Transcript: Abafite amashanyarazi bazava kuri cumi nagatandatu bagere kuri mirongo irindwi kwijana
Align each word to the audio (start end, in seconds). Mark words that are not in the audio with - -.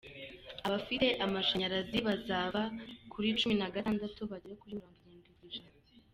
Abafite 0.67 1.07
amashanyarazi 1.25 1.97
bazava 2.07 2.61
kuri 3.11 3.27
cumi 3.39 3.53
nagatandatu 3.57 4.19
bagere 4.31 4.53
kuri 4.61 4.73
mirongo 4.77 4.99
irindwi 5.05 5.31
kwijana 5.37 5.71